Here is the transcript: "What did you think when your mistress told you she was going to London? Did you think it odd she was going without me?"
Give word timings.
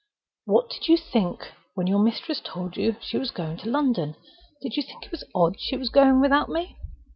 "What 0.45 0.67
did 0.71 0.87
you 0.87 0.97
think 0.97 1.51
when 1.75 1.85
your 1.85 1.99
mistress 1.99 2.41
told 2.43 2.75
you 2.75 2.95
she 3.01 3.19
was 3.19 3.29
going 3.29 3.57
to 3.57 3.69
London? 3.69 4.15
Did 4.59 4.75
you 4.75 4.81
think 4.81 5.05
it 5.13 5.23
odd 5.35 5.57
she 5.59 5.77
was 5.77 5.89
going 5.91 6.19
without 6.21 6.49
me?" 6.49 6.75